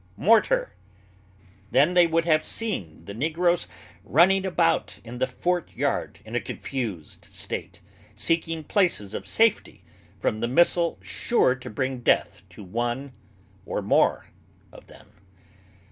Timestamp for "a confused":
6.33-7.25